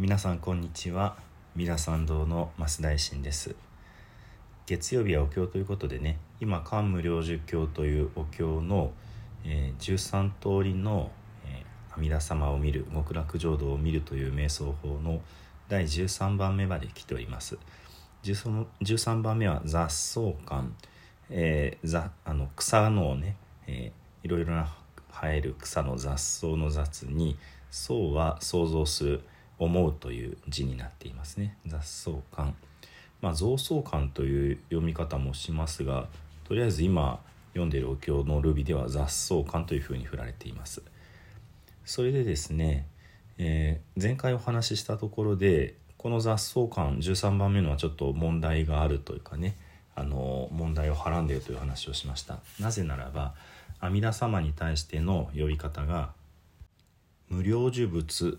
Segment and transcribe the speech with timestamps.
[0.00, 1.16] 皆さんこんにちは。
[1.56, 3.56] 三田参道の増大臣です。
[4.64, 8.92] 月曜日はお経ということでね今漢無量寿経というお経の、
[9.44, 11.10] えー、13通りの、
[11.44, 15.20] えー、阿弥陀様を見る極楽浄土を見るという瞑想法の
[15.68, 17.58] 第13番目まで来ております。
[18.22, 20.76] 13番目は雑草感、
[21.28, 23.34] えー、あの草のね、
[23.66, 24.72] えー、いろいろな
[25.10, 27.36] 生える草の雑草の雑に
[27.72, 29.22] 草は想像する。
[29.58, 31.56] 思うという字になっていますね。
[31.66, 32.54] 雑草感。
[33.20, 36.06] まあ増草感という読み方もしますが
[36.44, 37.20] とりあえず今
[37.52, 40.82] 読んでいるお経のルビでは雑草感というふうに振られています。
[41.84, 42.86] それでですね、
[43.38, 49.56] えー、前回お話ししたところでこの雑草感13番目のはちょっと問題があるというかね
[49.94, 52.38] あの問題をはらんでいるという話をしました。
[52.60, 53.34] なぜならば
[53.80, 56.12] 阿弥陀様に対しての呼び方が
[57.28, 58.38] 無料呪物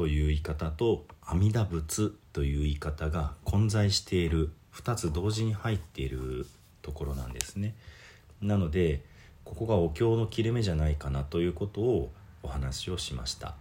[0.00, 6.46] という言い方と阿弥陀仏という言い方が混在している2つ同時に入っている
[6.80, 7.74] ところなんですね。
[8.40, 9.04] なので
[9.44, 12.10] ここがお経の切れ目じゃないかなということを
[12.42, 13.56] お話をしました。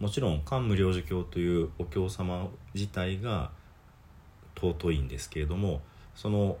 [0.00, 3.50] もちろん漢無量寿経というお経様自体が
[4.56, 5.82] 尊いんですけれども
[6.14, 6.56] その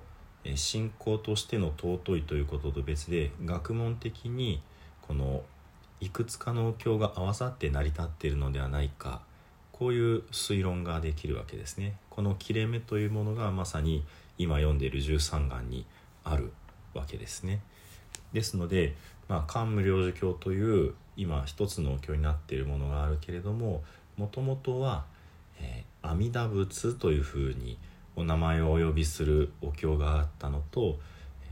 [0.54, 4.60] 信仰としての尊いということと別で学問的に
[5.00, 5.44] この
[6.04, 9.22] いくつかのお経が合わさって成り立っているのではないか
[9.72, 11.96] こういう推論ができるわけですね。
[12.10, 14.04] この切れ目というものがまさに
[14.38, 15.86] 今読んでいる十三眼に
[16.22, 16.52] ある
[16.92, 17.60] わけですね。
[18.32, 18.94] ですので、
[19.28, 23.82] まあ、漢無量寿経という今一つのお経になっているものがあるけれども
[24.16, 25.04] もともとは、
[25.60, 27.78] えー、阿弥陀仏というふうに
[28.16, 30.98] お名前をお呼びするお経があったのと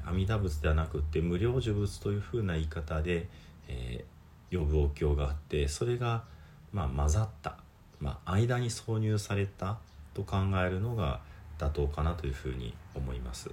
[0.04, 3.28] 阿弥陀仏ではなくって無量寿仏というふうな言い方で、
[3.68, 4.11] えー、
[4.52, 6.24] 呼ぶお経があってそれが、
[6.72, 7.56] まあ、混ざった、
[8.00, 9.78] まあ、間に挿入された
[10.14, 11.20] と考えるのが
[11.58, 13.50] 妥当かなというふうに思います。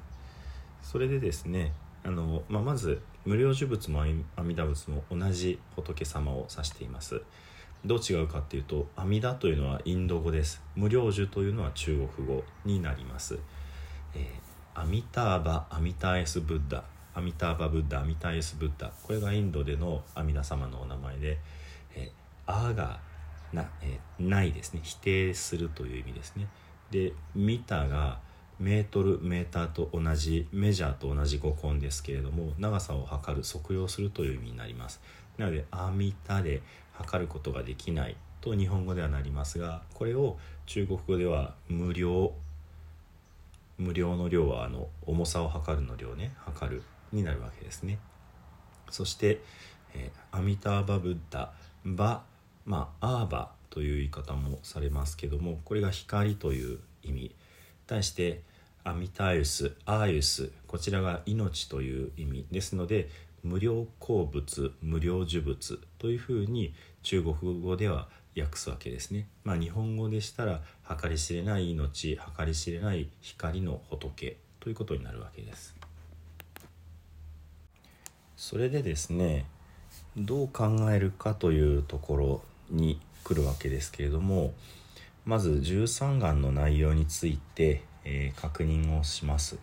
[0.81, 7.22] それでですねあの、まあ、まず無量寿仏も阿弥陀仏も同じ仏様を指しています。
[7.85, 13.40] どう違うかっていうと阿弥陀というのはインド語です無量寿というのは中国語になります、
[14.13, 16.84] えー、アミターバアミターエスブッダ
[17.19, 21.38] アミターバブッダアミターエスブッダこれがインドでの阿弥陀様のお名前で、
[21.94, 23.02] えー、が
[23.52, 24.80] な、え、ないですね。
[24.84, 26.47] 否定するという意味ですね。
[26.91, 28.19] でミタが
[28.57, 35.01] メートルメーターと同じメジャーと同じ語根ですけれども長さを測る測量するという意味になります。
[35.38, 36.62] なのでアミタで
[36.94, 42.34] 測ることができないと日本語ではなりますがこれを中国語では無料
[43.78, 46.81] 無料の量はあの重さを測るの量ね測る。
[47.12, 48.00] になるわけですね
[48.90, 49.42] そして、
[49.96, 51.52] えー、アミターバブッダ
[51.86, 52.24] バ
[52.66, 57.36] まあアーバという言い方もされますけどもこれが光という意味
[57.88, 58.42] 対して
[58.84, 63.09] アミタイウスアーユスこちらが命という意味ですので
[63.44, 69.28] 無料鉱物無料呪物というふうに中国語では訳すわけですね。
[69.44, 70.62] まあ、日本語でしたら
[71.02, 75.78] 計り知れない命計り知れない光の仏ということになるわけです。
[78.39, 79.45] それでですね
[80.16, 84.53] どう考えるかというところに来るわけですけれども
[85.25, 89.59] まず13眼の内容について、えー、確認をします。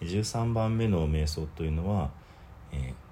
[0.00, 2.10] 13番目の瞑想というのは、
[2.72, 3.06] えー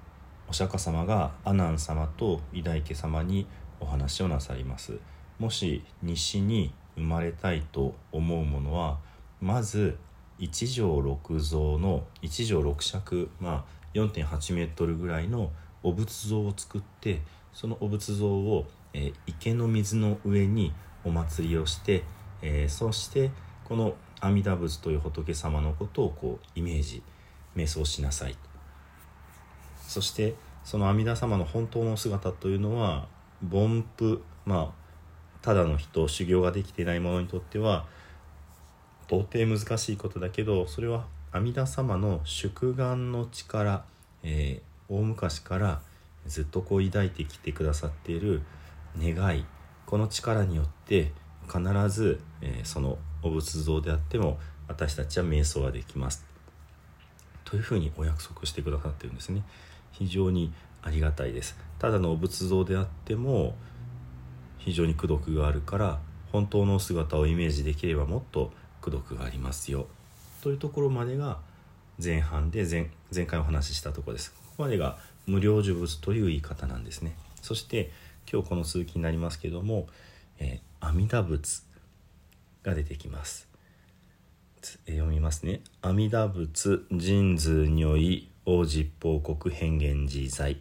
[0.47, 3.47] お釈迦様が阿南様と偉大家様に
[3.81, 4.99] お話をなさります
[5.39, 8.99] もし西に生まれたいと思うものは
[9.41, 9.97] まず
[10.39, 10.49] 1
[10.89, 15.51] 畳6蔵の1畳6尺まあ4.8メートルぐらいの
[15.83, 17.21] お仏像を作って
[17.53, 20.73] そのお仏像を、えー、池の水の上に
[21.05, 22.03] お祭りをして、
[22.43, 23.31] えー、そして
[23.65, 27.03] この阿弥陀仏という仏様のことをこうイメージ
[27.57, 28.37] 瞑想しなさい
[29.87, 30.35] そして
[30.65, 33.07] その阿弥陀様の本当の姿というのは
[33.51, 34.85] 凡夫まあ
[35.43, 37.85] ただの人修行ができていない者にとっては
[39.07, 41.05] 到底難しいことだけどそれは
[41.35, 43.85] 阿弥陀様の祝願の力、
[44.23, 45.81] えー、大昔から
[46.29, 48.43] ずっとこう抱いてきてくださっている
[48.97, 49.45] 願い
[49.85, 51.11] この力によって
[51.49, 51.59] 必
[51.89, 54.39] ず、えー、そのお仏像であっても
[54.69, 56.25] 私たちは瞑想ができます。
[57.45, 59.43] というふうにお約束してくださってるんですね。
[59.91, 60.53] 非常に
[60.83, 61.59] ありがたいです。
[61.81, 63.57] ただのお仏像であっても
[64.59, 65.99] 非常に功徳があるから
[66.31, 69.89] 本当の姿をイメージできればもっと功徳がありますよ。
[70.45, 71.39] というところまでが
[72.03, 74.31] 前半で前前回お話ししたところです。
[74.31, 77.17] ここまでが無料呪物という言い方なんですね。
[77.41, 77.91] そして
[78.31, 79.89] 今日この続きになりますけども、
[80.39, 81.63] えー、阿弥陀仏
[82.63, 83.49] が出てきます。
[84.87, 85.63] 読みますね。
[85.81, 90.59] 阿弥陀仏神図如意王実報国変幻自在。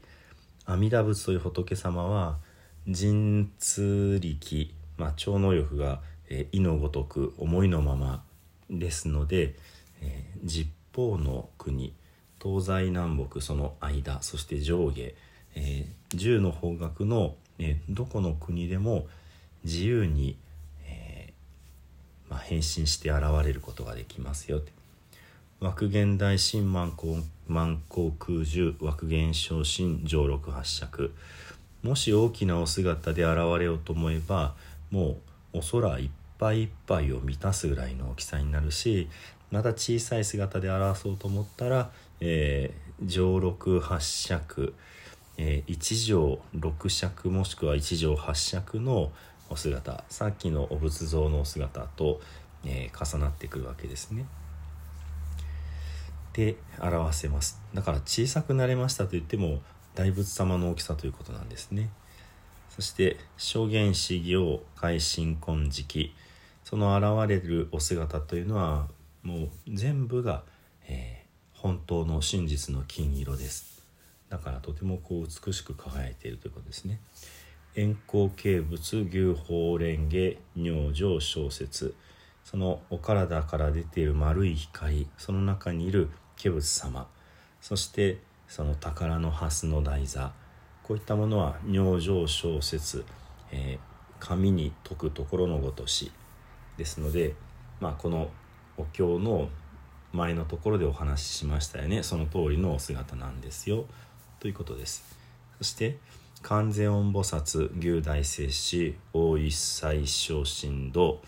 [0.64, 2.38] 阿弥陀仏という仏様は
[2.86, 6.00] 神通力、まあ、超能力が、
[6.30, 8.24] えー、意のごとく思いのまま
[8.70, 9.56] ですので、
[10.04, 11.94] えー、実報の国
[12.42, 15.16] 東西南北その間そして上下、
[15.56, 19.08] えー、10の方角の、えー、どこの国でも
[19.64, 20.38] 自由に、
[20.86, 24.62] えーまあ、変身して現れることができますよ。
[25.62, 31.14] 枠現大神満光満光空樹枠現昇進上六八尺。
[31.84, 34.56] もし大きなお姿で現れようと思えば
[34.92, 35.18] も
[35.54, 39.10] うお空いっぱいいっぱいを満たすぐらいの大きさになるし
[39.54, 44.74] また小さい姿で表そうと思ったら、えー、上六八尺、
[45.38, 49.12] えー、1畳6尺もしくは1畳8尺の
[49.52, 52.20] お姿さっきのお仏像のお姿と、
[52.66, 54.26] えー、重なってくるわけですね。
[56.34, 59.62] で表せますだから小さくなれましたと言っても
[59.94, 61.92] 大仏様の大きさということなんですね。
[62.72, 66.16] そして証言始業改心金時
[66.64, 68.88] その現れるお姿というのは
[69.24, 70.44] もう全部が、
[70.88, 73.84] えー、本当の真実の金色です。
[74.30, 77.00] だからとてもこう美しく輝いているということですね。
[77.76, 81.96] 円光形物牛法蓮華尿情小説。
[82.44, 85.08] そのお体から出ている丸い光。
[85.18, 86.10] その中にいる
[86.42, 87.08] 化仏様。
[87.62, 90.34] そしてその宝の蓮の台座。
[90.84, 93.06] こういったものは尿情小説、
[93.52, 96.12] えー、紙に解くところのごとし。
[96.78, 97.36] ですので、
[97.80, 98.32] まあ、この
[98.78, 99.50] お経の
[100.12, 102.04] 前のところでお話ししましたよね。
[102.04, 103.86] その通りのお姿なんですよ。
[104.40, 105.18] ということです。
[105.58, 105.98] そして
[106.42, 111.22] 観世音菩薩牛大聖師大一切小神道、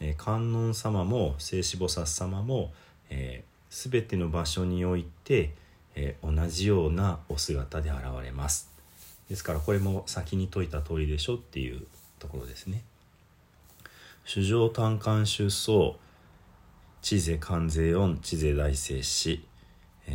[0.00, 2.72] え、観音様も聖子菩薩様も、
[3.08, 5.54] えー、全ての場所において、
[5.94, 8.70] えー、同じようなお姿で現れます。
[9.30, 11.86] ですからこれも先に説いた通りでしょっていう
[12.18, 12.82] ところですね。
[14.24, 15.96] 主上単管出走
[17.02, 19.44] 知世観世音知世大聖師、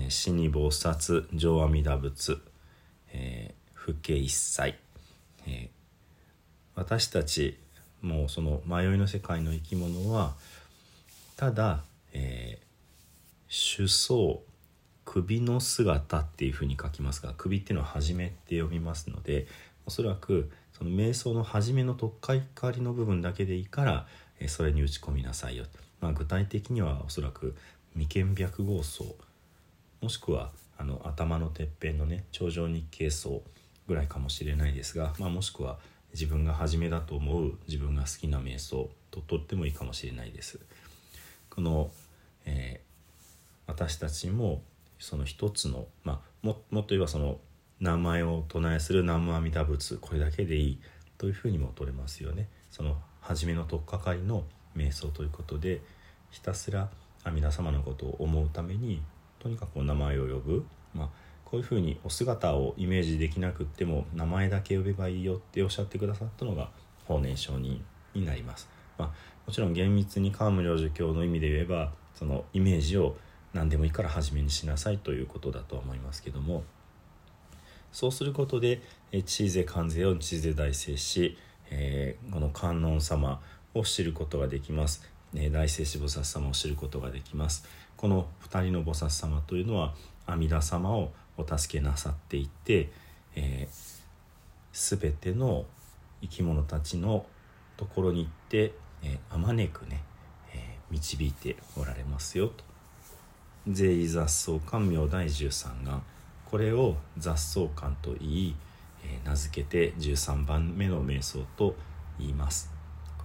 [0.07, 2.42] 死に菩薩上阿弥陀仏、
[3.12, 4.74] えー、不敬一切、
[6.75, 7.60] 私たち
[8.01, 10.36] もうその迷いの世界の生き物は
[11.36, 14.38] ただ、えー、首相
[15.04, 19.48] 首の姿っていうふうに書きますが首っていうのは初めって読みますので
[19.86, 24.07] おそらくその瞑想の初めの取っかかりの部分だけでいいから、
[24.48, 25.87] それに打ち込みなさいよと。
[26.00, 27.56] まあ、具体的にはおそらく
[27.96, 29.16] 眉間白合層
[30.02, 33.42] もしくはあの頭のてっぺんのね頂上日経層
[33.88, 35.80] ぐらいかもしれないですが、まあ、もしくは
[36.14, 40.60] 自分が初めだと思う自分が好きな瞑想ととってもいいかもしれないです。
[41.50, 41.90] この、
[42.46, 44.62] えー、私たちも
[45.00, 47.40] その一つの、まあ、ももっと言えばその
[47.80, 50.82] 名前を唱えする南無阿弥陀仏これだけでいい
[51.18, 52.48] というふうにも取れますよね。
[52.72, 54.44] その初めの取っかかりの
[54.78, 55.82] 瞑想ということで
[56.30, 56.90] ひたすら
[57.24, 59.02] 阿弥陀様のことを思うために
[59.40, 61.10] とにかく名前を呼ぶ、まあ、
[61.46, 66.70] こういうふうにお姿をイメージできなくっても名前だけ呼べばいいよっておっしゃってくださったのが
[67.06, 67.84] 法然上人
[68.14, 68.68] になります。
[68.98, 69.12] まあ、
[69.46, 73.16] もちろん厳密に桓武領寿教の意味で言えばそのイメージを
[73.54, 76.64] 何でもいいから初めにしなさいということだとは思いますけども
[77.92, 78.81] そうすることで
[79.26, 81.38] 知勢関税を知勢大聖し、
[81.69, 83.42] えー、この観音様
[83.74, 85.04] を知ることができます。
[85.52, 87.68] 大聖子菩薩様を知ることができます。
[87.95, 89.94] この2人の菩薩様というのは
[90.26, 92.90] 阿弥陀様をお助けなさっていて、
[93.36, 95.66] えー、全ての
[96.21, 97.26] 生き物たちの
[97.76, 98.74] ところに行って
[99.30, 100.02] あまねくね、
[100.54, 100.59] えー、
[100.92, 102.64] 導いておられますよと。
[103.69, 106.02] 税雑草観明第13願
[106.45, 108.56] これを雑草観と言い、
[109.04, 111.76] えー、名付けて13番目の瞑想と
[112.18, 112.77] 言います。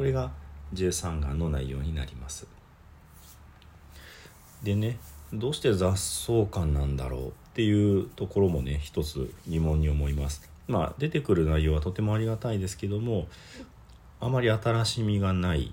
[0.02, 0.32] これが
[0.74, 2.48] 13願の内容になります。
[4.64, 4.98] でね
[5.32, 10.50] どうして雑草感なんだろうっていうところもね一つ疑問に思います。
[10.66, 13.28] まあ出てくる内容はとてもありがたいですけども
[14.18, 15.72] あまり新しみがない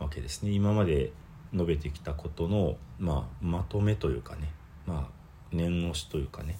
[0.00, 0.50] わけですね。
[0.50, 1.12] 今まで
[1.52, 4.50] 述べてきたことの、まあ、まとめというかね
[4.84, 5.08] まあ
[5.52, 6.58] 念押しというかね。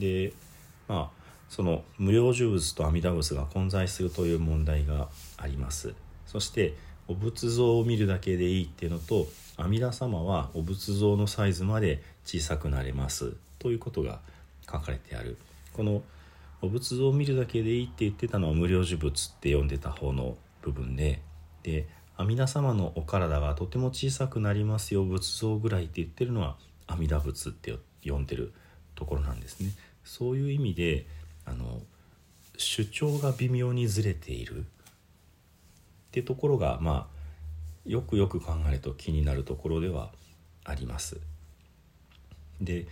[0.00, 0.32] で
[0.88, 5.94] まあその無料呪物と阿弥陀仏が混在するという問題があります
[6.30, 6.74] そして
[7.08, 13.34] お仏像を見るだけでいいっていうのと阿弥陀様はお仏像のサイズまで小さくなれます。
[13.58, 14.20] ということが
[14.64, 15.36] 書かれてある。
[15.72, 16.02] この
[16.62, 21.20] お仏像を見るだけでいいって言ってたのは無料呪物って読んでた方の部分で
[21.64, 26.56] で阿弥陀様のお体がとても小さくなりますよ仏像ぐらいって言ってるのは
[26.86, 28.52] 阿弥陀仏って呼んでる
[28.94, 29.70] ところなんですね。
[30.04, 31.06] そういう意味で
[31.44, 31.80] あの
[32.56, 34.64] 主張が微妙にずれている。
[36.10, 37.20] ってところがまあ
[37.88, 40.10] よくよく考えると気になるところでは
[40.64, 41.20] あります。
[42.60, 42.86] で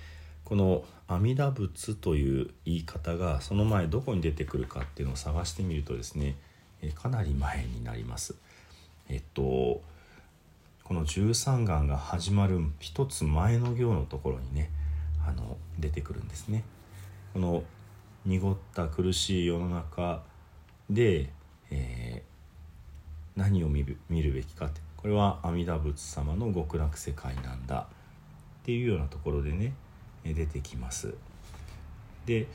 [0.44, 6.36] この阿弥陀仏という言い方がその前どこに出てくるかっていうのを探してみるとですね
[6.94, 8.36] かなり前になります。
[9.08, 9.82] えっと
[10.84, 14.70] この十三願が始まる一つ前の行のところにね
[15.26, 16.62] あの出てくるんですね。
[17.34, 17.64] この
[18.24, 20.22] 濁った苦しい世の中
[20.88, 21.30] で、
[21.70, 22.37] えー、
[23.38, 27.86] 何を見る見るべきかってこれは阿弥陀仏様の極楽世界なんだ
[28.62, 29.72] っていうようなところでね
[30.24, 31.14] 出てきます。
[32.26, 32.48] で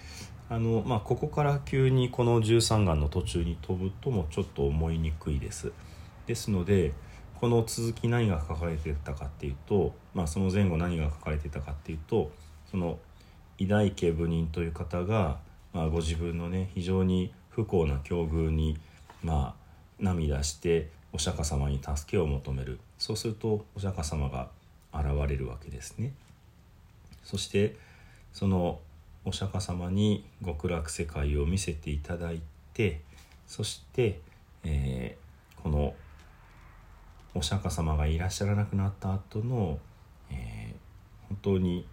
[0.50, 5.72] あの、まあ、ここから急にこの十三願の途中に飛ぶともちょっと思いにくいです。
[6.28, 6.92] ですので
[7.40, 12.30] この続き何が書かれてたかっていうと、まあ、その前後何が書かれてたかっていうと
[12.70, 13.00] その
[13.58, 15.40] 偉大家部人という方が、
[15.72, 18.78] まあ、ご自分のね非常に不幸な境遇に、
[19.24, 19.63] まあ、
[20.04, 24.50] 涙してお釈迦様に助けを求めるそうするとお釈迦様が
[24.94, 26.14] 現れるわけですね。
[27.24, 27.76] そして
[28.34, 28.80] その
[29.26, 32.42] お釈迦様に極楽世界を見せていただい
[32.74, 33.02] て
[33.48, 34.20] そして、
[34.64, 35.96] えー、この
[37.34, 39.80] お釈迦様がいらっしゃらなくなった後の、
[40.30, 41.86] えー、本当に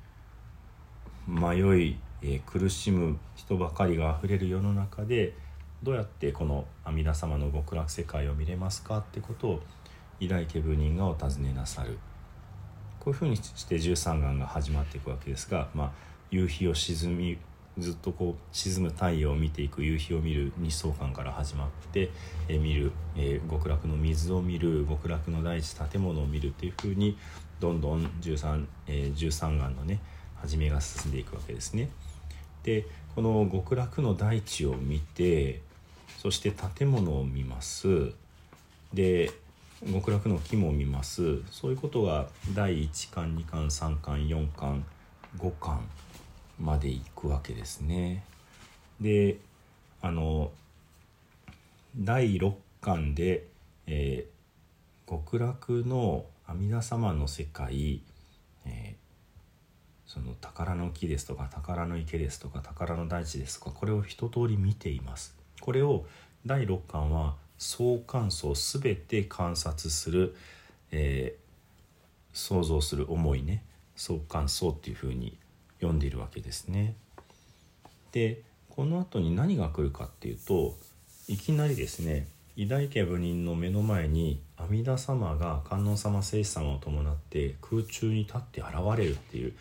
[1.29, 5.35] 迷い、えー、苦しむ人ばかりがあふれる世の中で
[5.83, 9.61] どうやってこの阿弥陀様の極楽世界を見れますかってことを
[10.21, 11.99] 偉大家部人がお尋ねなさる
[12.99, 15.91] こういうふうにして十三願が始まっていくわけですが、まあ、
[16.31, 17.39] 夕日を沈み
[17.79, 22.11] ずっとこう沈む太陽を見ていく夕日を見る日相観から始まって、
[22.49, 27.17] え、見る、えー、極楽の水を見る極楽の大地建物を見るっていうふうに
[27.59, 30.01] どんどん十三、えー、十三願のね
[30.37, 31.89] 始めが進んでいくわけですね。
[32.65, 35.63] でこの極楽の大地を見て
[36.21, 38.13] そして建物を見ます
[38.93, 39.31] で
[39.91, 44.85] 極楽の木も見ますそういうことが第1巻2巻3巻4巻
[45.39, 45.81] 5巻
[46.61, 48.23] までいくわけですね。
[49.01, 49.39] で
[50.03, 50.51] あの
[51.97, 53.47] 第6巻で、
[53.87, 58.03] えー、極楽の阿弥陀様の世界、
[58.67, 65.40] えー、その宝の木ですとか宝の池ですとか宝の大地ですとかこれを一通り見ています。
[65.61, 66.07] これを
[66.47, 70.35] 第6巻は相関相全て観察する、
[70.91, 73.63] えー、想像する思いね
[73.97, 75.37] 相関相っていうふうに
[75.79, 76.95] 読んでいるわけですね。
[78.13, 80.75] でこの後に何が来るかっていうと
[81.29, 82.27] いきなりですね
[82.57, 89.53] 偉大家部人の目の前に阿弥陀様が観音様聖子様を伴って空中に立って現れるっていう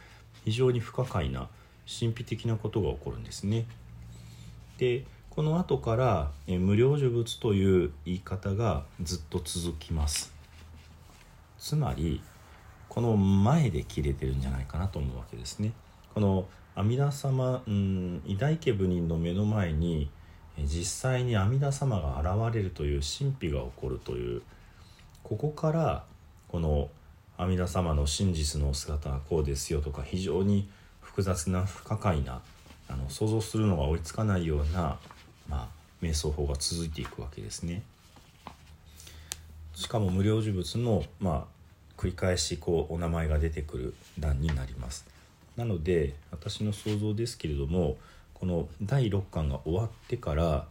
[0.45, 1.47] 非常に不可解な
[1.87, 3.65] 神秘的なことが起こるんですね。
[4.77, 5.03] で
[5.39, 10.33] この後から「無料呪物」という言い方がずっと続きます。
[11.57, 12.21] つまり
[12.89, 15.71] この前で切れてるんじゃないかなと思うわけですね。
[16.13, 20.11] この阿弥陀様、うん、偉大家部人の目の前に
[20.57, 24.41] 実際に阿弥陀様が現れるという神秘が起こるという
[25.23, 26.03] ここから
[26.49, 26.89] この
[27.37, 30.69] 阿弥陀様の真実の姿はこうですよとか非常に
[30.99, 32.41] 複雑な不可解な
[32.89, 34.97] あの想像するのが追いつかないような、
[35.49, 35.67] まあ、
[36.05, 37.81] 瞑想法が続いていくわけですね。
[39.73, 41.43] しかも無料呪物の、まあ、
[41.97, 45.05] 繰り返しこうお名前が出てくる段になります。
[45.57, 47.97] なので私の想像ですけれども
[48.33, 50.65] この第6巻が終わってから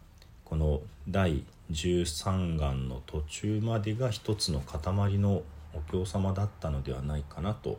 [0.46, 5.42] この第13巻の途中までが一つの塊の
[5.74, 7.78] お経様だったのではないかなと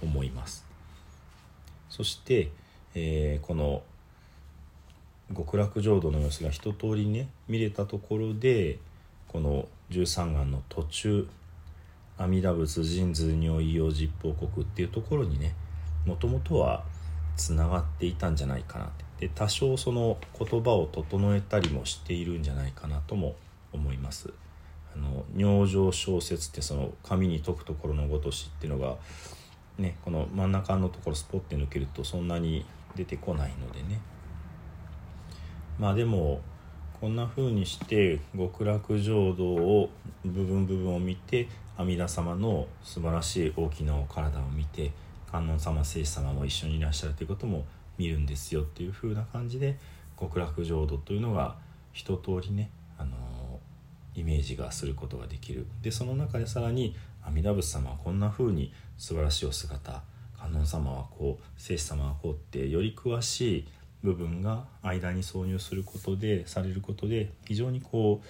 [0.00, 0.64] 思います
[1.90, 2.52] そして、
[2.94, 3.82] えー、この
[5.36, 8.78] 極楽浄土の様子が一通りね見れたところで
[9.28, 11.28] この13巻の途中
[12.16, 15.54] 阿弥陀仏神図如意用実報国っていうところにね
[16.06, 16.82] もともとは
[17.36, 23.34] つながっていたんじゃないかなで多少その言葉を整えたりもしているんじゃないかなとも
[23.72, 24.32] 思います。
[24.94, 28.96] あの尿情小説ってその紙に解くところのごとしっていうのが
[29.76, 34.00] ねこの真ん中のところスポッて抜けるとそんなに出てこないのでね
[35.78, 36.40] まあでも
[37.00, 39.90] こんな風にして極楽浄土を
[40.24, 44.90] 部分部分を見て阿弥陀様の素晴らしい大きなお体を見て
[45.30, 47.64] 観音様聖子様も一緒にいらっしゃるということも
[47.98, 49.78] 見るんですよっていう風な感じで
[50.18, 51.56] 極楽浄土というのが
[51.92, 53.16] 一通りね、あの
[54.14, 55.66] イメージがすることができる。
[55.82, 56.94] でその中でさらに
[57.24, 60.02] 阿弥陀仏様はこんな風に素晴らしいお姿
[60.38, 63.68] 観音様はこう聖子様はこうってより詳しい
[64.02, 68.22] 部分が間に挿入することでされることで非常にこ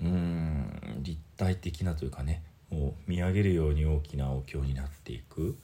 [0.00, 5.56] ううん立体的なというかねもう見上げるように大きなお経になっていく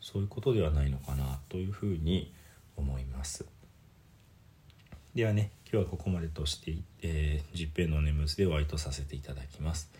[0.00, 2.32] そういうことではないのかなというふうに
[2.76, 3.46] 思います。
[5.14, 9.90] ではね今日はここまでとして、えー、十平の眠図でお会いとさせていただきます。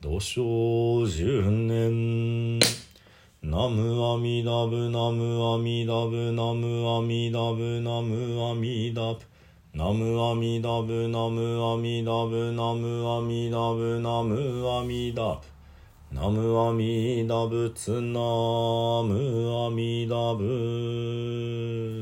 [0.00, 2.58] 土生十年
[3.42, 9.20] ナムアミダブナムアミダブナムアミダブナムアミダブナムアミダブ。
[9.72, 13.98] ナムアミダブナムアミダブナムアミダブ
[16.12, 18.20] ナムアミダブツナ
[19.00, 21.99] ムアミダブ。